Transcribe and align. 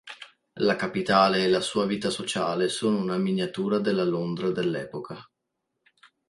La 0.61 0.75
capitale 0.75 1.43
e 1.43 1.47
la 1.47 1.59
sua 1.61 1.85
vita 1.85 2.09
sociale 2.09 2.69
sono 2.69 2.97
una 2.97 3.19
miniatura 3.19 3.77
della 3.77 4.03
Londra 4.03 4.49
dell'epoca. 4.49 5.23